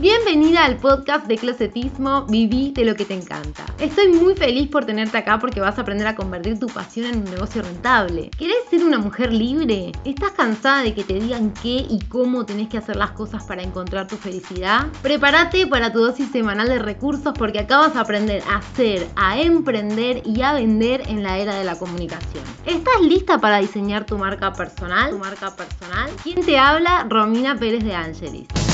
[0.00, 3.66] Bienvenida al podcast de Closetismo, viví de lo que te encanta.
[3.80, 7.16] Estoy muy feliz por tenerte acá porque vas a aprender a convertir tu pasión en
[7.16, 8.30] un negocio rentable.
[8.38, 9.90] ¿Querés ser una mujer libre?
[10.04, 13.64] ¿Estás cansada de que te digan qué y cómo tenés que hacer las cosas para
[13.64, 14.86] encontrar tu felicidad?
[15.02, 19.40] Prepárate para tu dosis semanal de recursos porque acá vas a aprender a hacer, a
[19.40, 22.44] emprender y a vender en la era de la comunicación.
[22.64, 25.10] ¿Estás lista para diseñar tu marca personal?
[25.10, 26.08] ¿Tu marca personal?
[26.22, 27.04] ¿Quién te habla?
[27.10, 28.67] Romina Pérez de Angelis.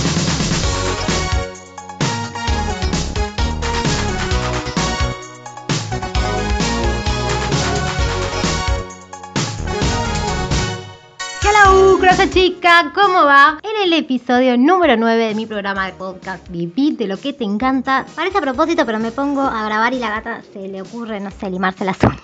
[12.05, 13.59] Crosa Chica, ¿cómo va?
[13.62, 17.45] En el episodio número 9 de mi programa de podcast Vivir de lo que te
[17.45, 18.05] encanta.
[18.15, 21.30] Parece a propósito, pero me pongo a grabar y la gata se le ocurre, no
[21.30, 22.21] sé, limarse las uñas.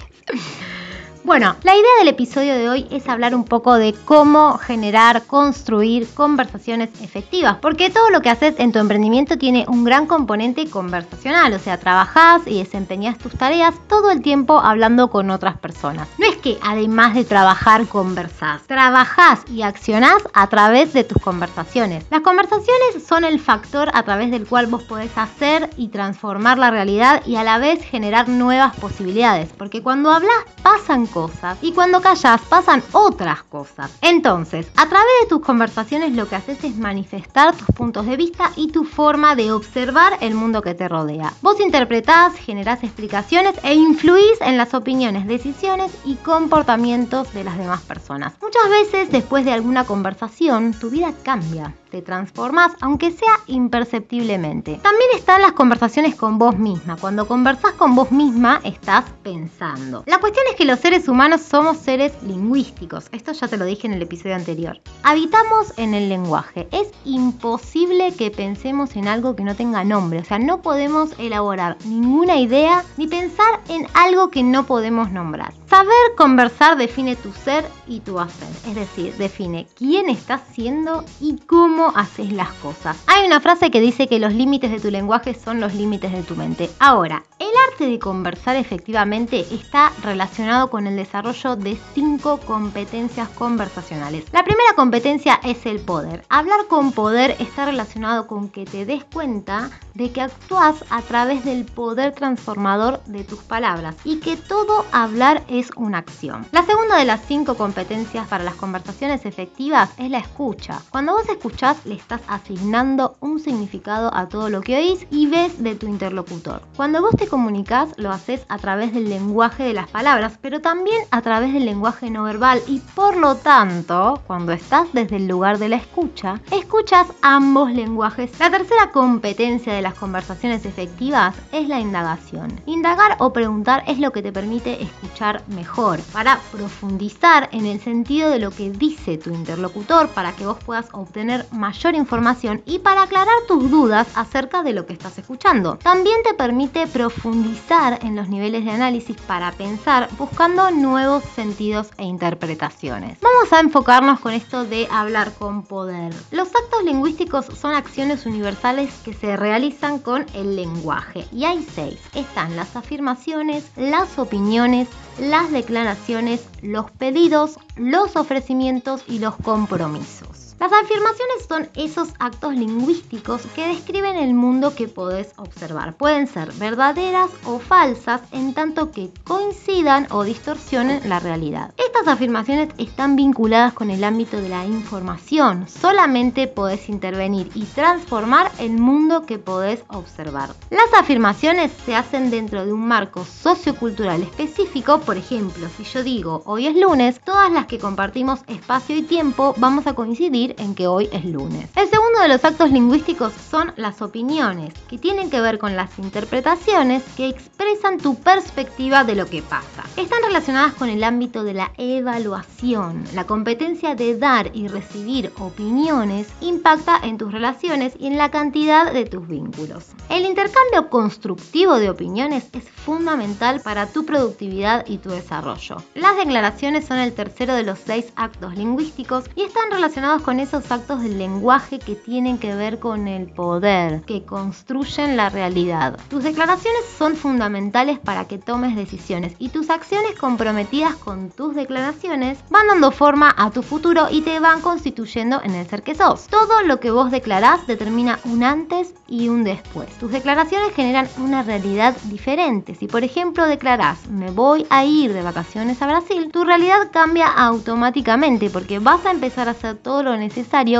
[1.22, 6.08] Bueno, la idea del episodio de hoy es hablar un poco de cómo generar, construir
[6.14, 11.52] conversaciones efectivas, porque todo lo que haces en tu emprendimiento tiene un gran componente conversacional,
[11.52, 16.08] o sea, trabajás y desempeñas tus tareas todo el tiempo hablando con otras personas.
[16.18, 22.04] No es que además de trabajar conversás, trabajás y accionás a través de tus conversaciones.
[22.10, 26.70] Las conversaciones son el factor a través del cual vos podés hacer y transformar la
[26.70, 32.00] realidad y a la vez generar nuevas posibilidades, porque cuando hablas pasan cosas y cuando
[32.00, 33.90] callas pasan otras cosas.
[34.00, 38.52] Entonces, a través de tus conversaciones lo que haces es manifestar tus puntos de vista
[38.56, 41.32] y tu forma de observar el mundo que te rodea.
[41.42, 47.80] Vos interpretás, generás explicaciones e influís en las opiniones, decisiones y comportamientos de las demás
[47.82, 48.34] personas.
[48.40, 54.80] Muchas veces después de alguna conversación tu vida cambia te transformas, aunque sea imperceptiblemente.
[54.82, 56.96] También están las conversaciones con vos misma.
[56.96, 60.04] Cuando conversás con vos misma, estás pensando.
[60.06, 63.08] La cuestión es que los seres humanos somos seres lingüísticos.
[63.12, 64.80] Esto ya te lo dije en el episodio anterior.
[65.02, 66.68] Habitamos en el lenguaje.
[66.70, 70.20] Es imposible que pensemos en algo que no tenga nombre.
[70.20, 75.52] O sea, no podemos elaborar ninguna idea ni pensar en algo que no podemos nombrar.
[75.70, 78.48] Saber conversar define tu ser y tu hacer.
[78.66, 83.00] Es decir, define quién estás siendo y cómo haces las cosas.
[83.06, 86.24] Hay una frase que dice que los límites de tu lenguaje son los límites de
[86.24, 86.68] tu mente.
[86.80, 94.24] Ahora, el arte de conversar efectivamente está relacionado con el desarrollo de cinco competencias conversacionales.
[94.32, 96.24] La primera competencia es el poder.
[96.30, 101.44] Hablar con poder está relacionado con que te des cuenta de que actúas a través
[101.44, 106.46] del poder transformador de tus palabras y que todo hablar es una acción.
[106.52, 110.80] La segunda de las cinco competencias para las conversaciones efectivas es la escucha.
[110.90, 115.62] Cuando vos escuchás le estás asignando un significado a todo lo que oís y ves
[115.62, 116.62] de tu interlocutor.
[116.76, 121.02] Cuando vos te comunicas, lo haces a través del lenguaje de las palabras, pero también
[121.10, 125.58] a través del lenguaje no verbal y por lo tanto, cuando estás desde el lugar
[125.58, 128.38] de la escucha, escuchas ambos lenguajes.
[128.38, 132.60] La tercera competencia de las conversaciones efectivas es la indagación.
[132.64, 138.30] Indagar o preguntar es lo que te permite escuchar mejor, para profundizar en el sentido
[138.30, 143.02] de lo que dice tu interlocutor, para que vos puedas obtener mayor información y para
[143.02, 145.76] aclarar tus dudas acerca de lo que estás escuchando.
[145.82, 152.04] También te permite profundizar en los niveles de análisis para pensar buscando nuevos sentidos e
[152.04, 153.18] interpretaciones.
[153.20, 156.14] Vamos a enfocarnos con esto de hablar con poder.
[156.30, 159.69] Los actos lingüísticos son acciones universales que se realizan
[160.02, 161.98] con el lenguaje y hay seis.
[162.14, 164.88] Están las afirmaciones, las opiniones,
[165.18, 170.39] las declaraciones, los pedidos, los ofrecimientos y los compromisos.
[170.60, 175.96] Las afirmaciones son esos actos lingüísticos que describen el mundo que podés observar.
[175.96, 181.72] Pueden ser verdaderas o falsas en tanto que coincidan o distorsionen la realidad.
[181.78, 185.66] Estas afirmaciones están vinculadas con el ámbito de la información.
[185.66, 190.50] Solamente podés intervenir y transformar el mundo que podés observar.
[190.68, 195.00] Las afirmaciones se hacen dentro de un marco sociocultural específico.
[195.00, 199.54] Por ejemplo, si yo digo hoy es lunes, todas las que compartimos espacio y tiempo
[199.56, 201.68] vamos a coincidir en que hoy es lunes.
[201.76, 205.98] El segundo de los actos lingüísticos son las opiniones, que tienen que ver con las
[205.98, 209.84] interpretaciones que expresan tu perspectiva de lo que pasa.
[209.96, 213.04] Están relacionadas con el ámbito de la evaluación.
[213.14, 218.92] La competencia de dar y recibir opiniones impacta en tus relaciones y en la cantidad
[218.92, 219.86] de tus vínculos.
[220.08, 225.76] El intercambio constructivo de opiniones es fundamental para tu productividad y tu desarrollo.
[225.94, 230.70] Las declaraciones son el tercero de los seis actos lingüísticos y están relacionados con esos
[230.72, 235.98] actos del lenguaje que tienen que ver con el poder, que construyen la realidad.
[236.08, 242.38] Tus declaraciones son fundamentales para que tomes decisiones y tus acciones comprometidas con tus declaraciones
[242.48, 246.26] van dando forma a tu futuro y te van constituyendo en el ser que sos.
[246.26, 249.90] Todo lo que vos declarás determina un antes y un después.
[249.98, 252.74] Tus declaraciones generan una realidad diferente.
[252.74, 257.26] Si por ejemplo declarás me voy a ir de vacaciones a Brasil, tu realidad cambia
[257.26, 260.29] automáticamente porque vas a empezar a hacer todo lo necesario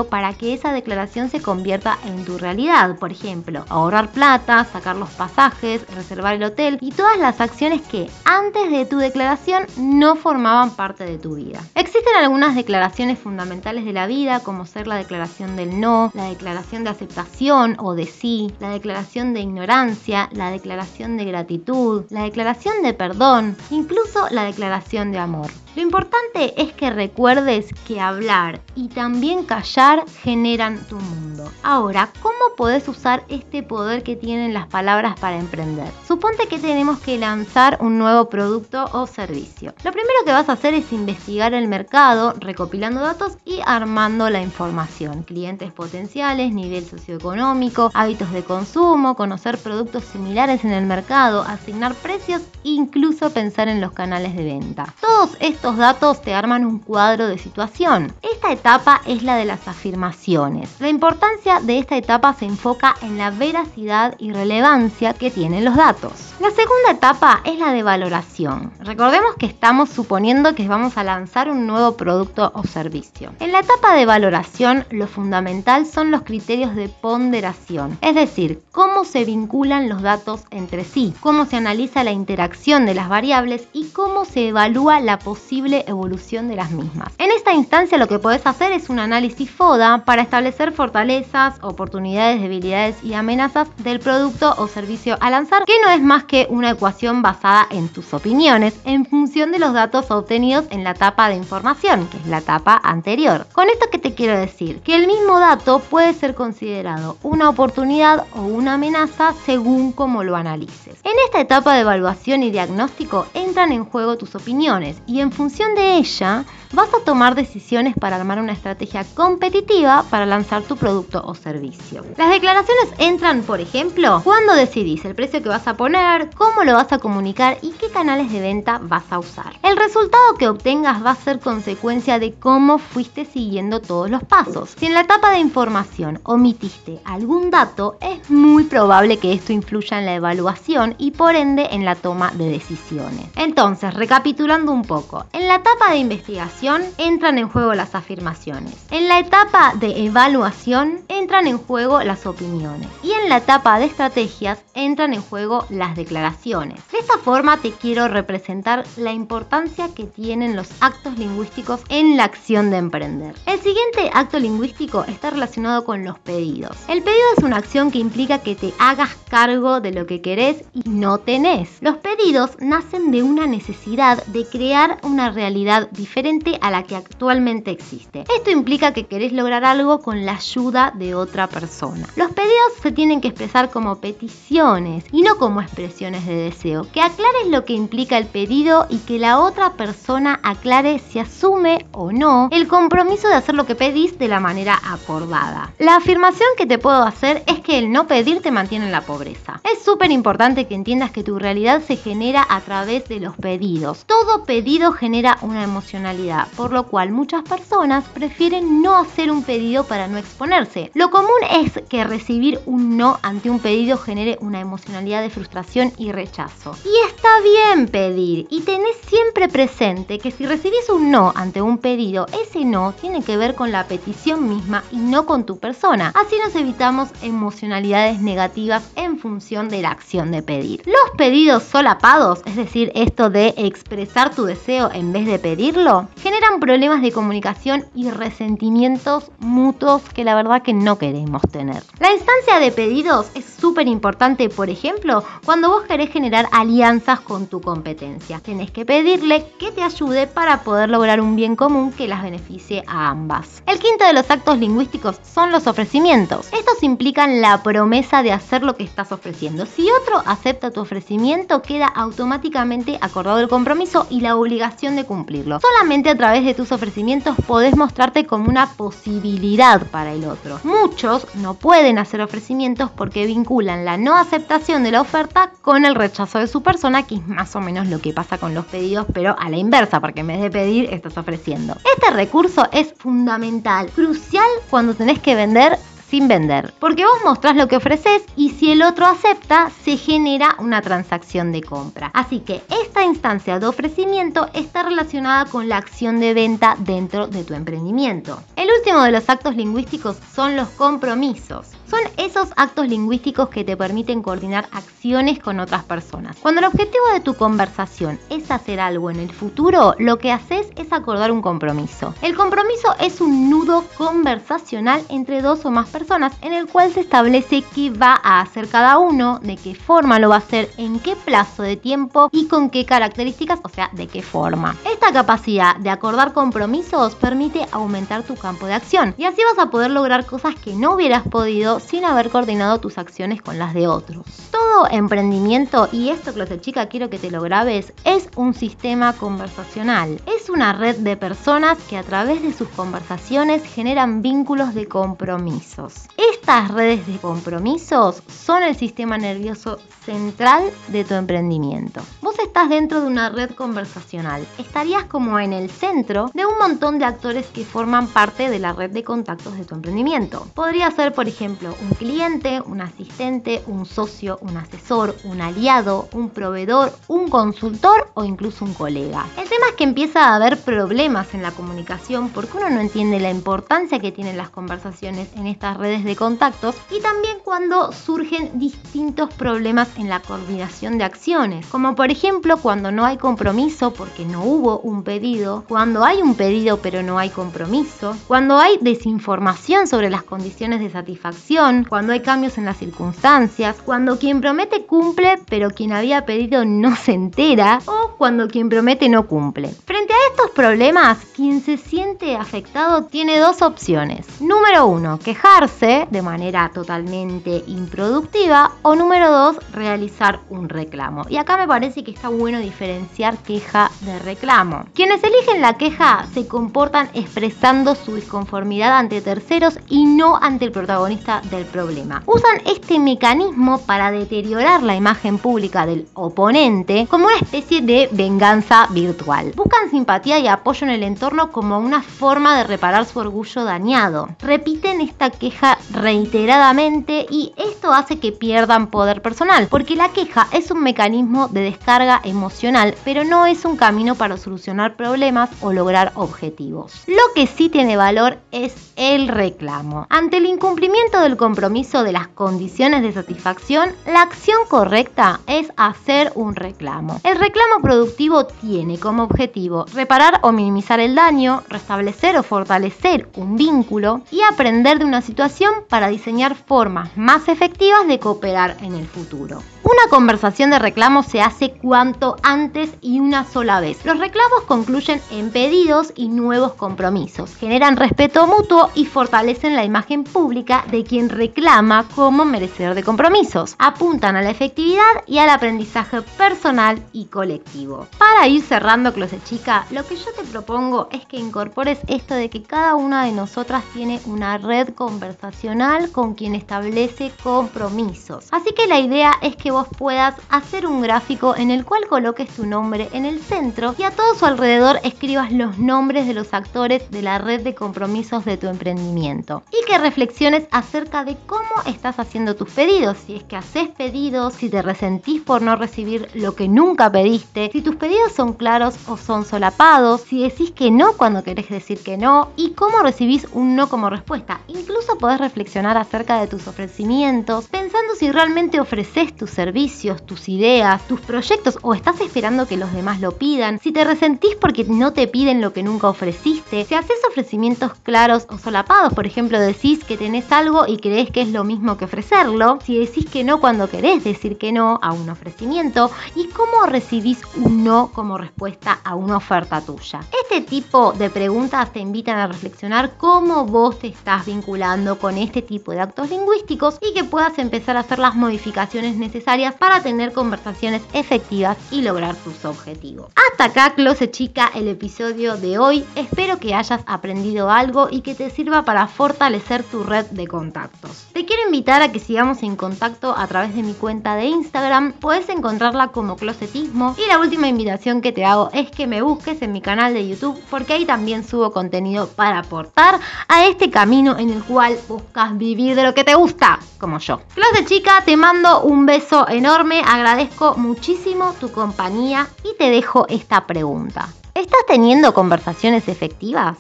[0.08, 2.98] para que esa declaración se convierta en tu realidad.
[2.98, 8.08] Por ejemplo, ahorrar plata, sacar los pasajes, reservar el hotel y todas las acciones que
[8.24, 11.60] antes de tu declaración no formaban parte de tu vida.
[11.74, 16.84] Existen algunas declaraciones fundamentales de la vida como ser la declaración del no, la declaración
[16.84, 22.82] de aceptación o de sí, la declaración de ignorancia, la declaración de gratitud, la declaración
[22.82, 25.50] de perdón, incluso la declaración de amor.
[25.76, 31.48] Lo importante es que recuerdes que hablar y también callar generan tu mundo.
[31.62, 35.86] Ahora, ¿cómo podés usar este poder que tienen las palabras para emprender?
[36.08, 39.72] Suponte que tenemos que lanzar un nuevo producto o servicio.
[39.84, 44.42] Lo primero que vas a hacer es investigar el mercado, recopilando datos y armando la
[44.42, 45.22] información.
[45.22, 52.42] Clientes potenciales, nivel socioeconómico, hábitos de consumo, conocer productos similares en el mercado, asignar precios
[52.64, 54.92] e incluso pensar en los canales de venta.
[55.00, 58.14] Todos estos estos datos te arman un cuadro de situación.
[58.22, 60.80] Esta etapa es la de las afirmaciones.
[60.80, 65.76] La importancia de esta etapa se enfoca en la veracidad y relevancia que tienen los
[65.76, 66.12] datos.
[66.40, 68.72] La segunda etapa es la de valoración.
[68.80, 73.34] Recordemos que estamos suponiendo que vamos a lanzar un nuevo producto o servicio.
[73.38, 79.04] En la etapa de valoración, lo fundamental son los criterios de ponderación, es decir, cómo
[79.04, 83.88] se vinculan los datos entre sí, cómo se analiza la interacción de las variables y
[83.88, 87.12] cómo se evalúa la posibilidad evolución de las mismas.
[87.18, 92.40] En esta instancia lo que puedes hacer es un análisis FODA para establecer fortalezas, oportunidades,
[92.40, 96.70] debilidades y amenazas del producto o servicio a lanzar, que no es más que una
[96.70, 101.36] ecuación basada en tus opiniones en función de los datos obtenidos en la etapa de
[101.36, 103.46] información, que es la etapa anterior.
[103.52, 108.26] Con esto que te quiero decir, que el mismo dato puede ser considerado una oportunidad
[108.34, 111.00] o una amenaza según cómo lo analices.
[111.04, 115.74] En esta etapa de evaluación y diagnóstico entran en juego tus opiniones y en función
[115.74, 121.22] de ella vas a tomar decisiones para armar una estrategia competitiva para lanzar tu producto
[121.24, 122.04] o servicio.
[122.16, 126.74] Las declaraciones entran, por ejemplo, cuando decidís el precio que vas a poner, cómo lo
[126.74, 129.58] vas a comunicar y qué canales de venta vas a usar.
[129.62, 134.76] El resultado que obtengas va a ser consecuencia de cómo fuiste siguiendo todos los pasos.
[134.78, 139.98] Si en la etapa de información omitiste algún dato, es muy probable que esto influya
[139.98, 143.26] en la evaluación y por ende en la toma de decisiones.
[143.36, 148.74] Entonces, recapitulando un poco, en la etapa de investigación, entran en juego las afirmaciones.
[148.90, 152.86] En la etapa de evaluación entran en juego las opiniones.
[153.02, 156.80] Y en la etapa de estrategias entran en juego las declaraciones.
[156.92, 162.24] De esta forma te quiero representar la importancia que tienen los actos lingüísticos en la
[162.24, 163.34] acción de emprender.
[163.46, 166.76] El siguiente acto lingüístico está relacionado con los pedidos.
[166.88, 170.64] El pedido es una acción que implica que te hagas cargo de lo que querés
[170.74, 171.78] y no tenés.
[171.80, 177.70] Los pedidos nacen de una necesidad de crear una realidad diferente a la que actualmente
[177.70, 178.24] existe.
[178.36, 182.06] Esto implica que querés lograr algo con la ayuda de otra persona.
[182.16, 186.86] Los pedidos se tienen que expresar como peticiones y no como expresiones de deseo.
[186.92, 191.86] Que aclares lo que implica el pedido y que la otra persona aclare si asume
[191.92, 195.72] o no el compromiso de hacer lo que pedís de la manera acordada.
[195.78, 199.02] La afirmación que te puedo hacer es que el no pedir te mantiene en la
[199.02, 199.60] pobreza.
[199.72, 204.04] Es súper importante que entiendas que tu realidad se genera a través de los pedidos.
[204.06, 209.84] Todo pedido genera una emocionalidad por lo cual muchas personas prefieren no hacer un pedido
[209.84, 210.90] para no exponerse.
[210.94, 215.92] Lo común es que recibir un no ante un pedido genere una emocionalidad de frustración
[215.96, 216.74] y rechazo.
[216.84, 221.78] Y está bien pedir y tenés siempre presente que si recibís un no ante un
[221.78, 226.12] pedido, ese no tiene que ver con la petición misma y no con tu persona.
[226.14, 230.82] Así nos evitamos emocionalidades negativas en función de la acción de pedir.
[230.86, 236.60] Los pedidos solapados, es decir, esto de expresar tu deseo en vez de pedirlo, generan
[236.60, 241.82] problemas de comunicación y resentimientos mutuos que la verdad que no queremos tener.
[241.98, 247.48] La instancia de pedidos es súper importante, por ejemplo, cuando vos querés generar alianzas con
[247.48, 248.38] tu competencia.
[248.38, 252.84] Tenés que pedirle que te ayude para poder lograr un bien común que las beneficie
[252.86, 253.64] a ambas.
[253.66, 256.48] El quinto de los actos lingüísticos son los ofrecimientos.
[256.52, 259.66] Estos implican la promesa de hacer lo que estás ofreciendo.
[259.66, 265.58] Si otro acepta tu ofrecimiento, queda automáticamente acordado el compromiso y la obligación de cumplirlo.
[265.58, 270.60] Solamente través de tus ofrecimientos podés mostrarte como una posibilidad para el otro.
[270.64, 275.94] Muchos no pueden hacer ofrecimientos porque vinculan la no aceptación de la oferta con el
[275.94, 279.06] rechazo de su persona, que es más o menos lo que pasa con los pedidos,
[279.14, 281.74] pero a la inversa, porque en vez de pedir, estás ofreciendo.
[281.96, 285.78] Este recurso es fundamental, crucial cuando tenés que vender
[286.10, 286.74] sin vender.
[286.78, 291.52] Porque vos mostrás lo que ofreces y si el otro acepta, se genera una transacción
[291.52, 292.10] de compra.
[292.12, 297.44] Así que esta instancia de ofrecimiento está relacionada con la acción de venta dentro de
[297.44, 298.42] tu emprendimiento.
[298.56, 301.68] El último de los actos lingüísticos son los compromisos.
[301.90, 306.36] Son esos actos lingüísticos que te permiten coordinar acciones con otras personas.
[306.40, 310.68] Cuando el objetivo de tu conversación es hacer algo en el futuro, lo que haces
[310.76, 312.14] es acordar un compromiso.
[312.22, 317.00] El compromiso es un nudo conversacional entre dos o más personas en el cual se
[317.00, 321.00] establece qué va a hacer cada uno, de qué forma lo va a hacer, en
[321.00, 324.76] qué plazo de tiempo y con qué características, o sea, de qué forma.
[324.88, 329.70] Esta capacidad de acordar compromisos permite aumentar tu campo de acción y así vas a
[329.70, 333.86] poder lograr cosas que no hubieras podido sin haber coordinado tus acciones con las de
[333.86, 334.24] otros.
[334.50, 340.20] Todo emprendimiento, y esto clase chica quiero que te lo grabes, es un sistema conversacional.
[340.26, 346.08] Es una red de personas que a través de sus conversaciones generan vínculos de compromisos.
[346.32, 352.00] Estas redes de compromisos son el sistema nervioso central de tu emprendimiento.
[352.22, 354.46] Vos estás dentro de una red conversacional.
[354.58, 358.72] Estarías como en el centro de un montón de actores que forman parte de la
[358.72, 360.46] red de contactos de tu emprendimiento.
[360.54, 366.30] Podría ser, por ejemplo, un cliente, un asistente, un socio, un asesor, un aliado, un
[366.30, 369.26] proveedor, un consultor o incluso un colega.
[369.36, 373.20] El tema es que empieza a haber problemas en la comunicación porque uno no entiende
[373.20, 378.58] la importancia que tienen las conversaciones en estas redes de contactos y también cuando surgen
[378.58, 384.24] distintos problemas en la coordinación de acciones, como por ejemplo cuando no hay compromiso porque
[384.24, 389.86] no hubo un pedido, cuando hay un pedido pero no hay compromiso, cuando hay desinformación
[389.86, 391.59] sobre las condiciones de satisfacción,
[391.90, 396.96] cuando hay cambios en las circunstancias, cuando quien promete cumple pero quien había pedido no
[396.96, 399.68] se entera o cuando quien promete no cumple.
[399.68, 404.40] Frente a estos problemas, quien se siente afectado tiene dos opciones.
[404.40, 411.24] Número uno, quejarse de manera totalmente improductiva o número dos, realizar un reclamo.
[411.28, 414.86] Y acá me parece que está bueno diferenciar queja de reclamo.
[414.94, 420.72] Quienes eligen la queja se comportan expresando su disconformidad ante terceros y no ante el
[420.72, 422.22] protagonista del problema.
[422.26, 428.86] Usan este mecanismo para deteriorar la imagen pública del oponente como una especie de venganza
[428.90, 429.52] virtual.
[429.56, 434.28] Buscan simpatía y apoyo en el entorno como una forma de reparar su orgullo dañado.
[434.40, 440.70] Repiten esta queja reiteradamente y esto hace que pierdan poder personal porque la queja es
[440.70, 446.12] un mecanismo de descarga emocional, pero no es un camino para solucionar problemas o lograr
[446.14, 447.02] objetivos.
[447.06, 450.06] Lo que sí tiene valor es el reclamo.
[450.10, 456.32] Ante el incumplimiento del compromiso de las condiciones de satisfacción, la acción correcta es hacer
[456.34, 457.18] un reclamo.
[457.24, 463.56] El reclamo productivo tiene como objetivo reparar o minimizar el daño, restablecer o fortalecer un
[463.56, 469.06] vínculo y aprender de una situación para diseñar formas más efectivas de cooperar en el
[469.06, 469.62] futuro.
[469.82, 474.04] Una conversación de reclamos se hace cuanto antes y una sola vez.
[474.04, 480.22] Los reclamos concluyen en pedidos y nuevos compromisos, generan respeto mutuo y fortalecen la imagen
[480.22, 483.74] pública de quien reclama como merecedor de compromisos.
[483.78, 488.06] Apuntan a la efectividad y al aprendizaje personal y colectivo.
[488.18, 492.50] Para ir cerrando, Closet Chica, lo que yo te propongo es que incorpores esto de
[492.50, 498.46] que cada una de nosotras tiene una red conversacional con quien establece compromisos.
[498.50, 502.48] Así que la idea es que vos puedas hacer un gráfico en el cual coloques
[502.50, 506.54] tu nombre en el centro y a todo su alrededor escribas los nombres de los
[506.54, 511.64] actores de la red de compromisos de tu emprendimiento y que reflexiones acerca de cómo
[511.86, 516.28] estás haciendo tus pedidos, si es que haces pedidos, si te resentís por no recibir
[516.34, 520.92] lo que nunca pediste, si tus pedidos son claros o son solapados, si decís que
[520.92, 524.60] no cuando querés decir que no y cómo recibís un no como respuesta.
[524.68, 531.04] Incluso podés reflexionar acerca de tus ofrecimientos, pensando si realmente ofreces tus servicios, tus ideas,
[531.08, 535.12] tus proyectos o estás esperando que los demás lo pidan, si te resentís porque no
[535.12, 540.04] te piden lo que nunca ofreciste, si haces ofrecimientos claros o solapados, por ejemplo, decís
[540.04, 543.60] que tenés algo y crees que es lo mismo que ofrecerlo, si decís que no
[543.60, 549.00] cuando querés decir que no a un ofrecimiento y cómo recibís un no como respuesta
[549.04, 550.20] a una oferta tuya.
[550.42, 555.62] Este tipo de preguntas te invitan a reflexionar cómo vos te estás vinculando con este
[555.62, 560.32] tipo de actos lingüísticos y que puedas empezar a hacer las modificaciones necesarias para tener
[560.32, 563.32] conversaciones efectivas y lograr tus objetivos.
[563.60, 566.02] Acá, Close Chica, el episodio de hoy.
[566.14, 571.26] Espero que hayas aprendido algo y que te sirva para fortalecer tu red de contactos.
[571.34, 575.12] Te quiero invitar a que sigamos en contacto a través de mi cuenta de Instagram.
[575.12, 577.14] Puedes encontrarla como Closetismo.
[577.18, 580.26] Y la última invitación que te hago es que me busques en mi canal de
[580.26, 585.58] YouTube porque ahí también subo contenido para aportar a este camino en el cual buscas
[585.58, 587.42] vivir de lo que te gusta, como yo.
[587.54, 590.00] Close Chica, te mando un beso enorme.
[590.06, 594.28] Agradezco muchísimo tu compañía y te dejo esta pregunta.
[594.54, 596.76] ¿Estás teniendo conversaciones efectivas?